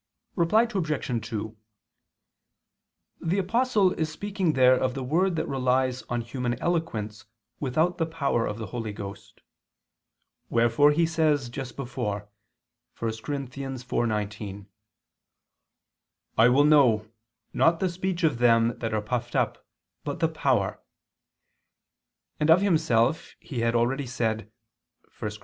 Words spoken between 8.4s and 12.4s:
of the Holy Ghost. Wherefore he says just before